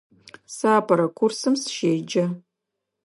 Сэ 0.55 0.67
апэрэ 0.77 1.07
курсым 1.17 1.53
сыщеджэ. 1.61 2.25